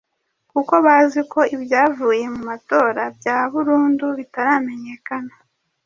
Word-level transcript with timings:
kuko 0.51 0.73
bazi 0.85 1.19
ko 1.31 1.39
ibyavuye 1.55 2.23
mu 2.33 2.41
matora 2.49 3.01
bya 3.17 3.37
burundu 3.51 4.05
bitaramenyekana. 4.17 5.33